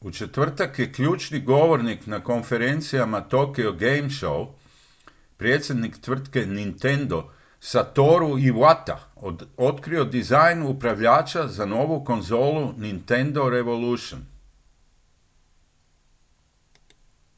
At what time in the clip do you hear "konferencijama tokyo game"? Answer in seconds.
2.24-4.10